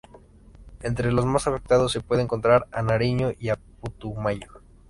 Entre 0.81 1.11
los 1.11 1.27
más 1.27 1.45
afectados 1.47 1.91
se 1.91 2.01
puede 2.01 2.23
encontrar 2.23 2.65
a 2.71 2.81
Nariño 2.81 3.33
y 3.37 3.49
a 3.49 3.57
Putumayo. 3.81 4.63